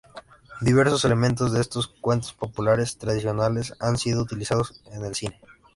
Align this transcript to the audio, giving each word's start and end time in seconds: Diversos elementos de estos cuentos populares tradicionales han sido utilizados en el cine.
Diversos 0.61 1.05
elementos 1.05 1.51
de 1.53 1.61
estos 1.61 1.85
cuentos 1.87 2.33
populares 2.33 2.97
tradicionales 2.97 3.75
han 3.79 3.99
sido 3.99 4.23
utilizados 4.23 4.81
en 4.91 5.05
el 5.05 5.13
cine. 5.13 5.39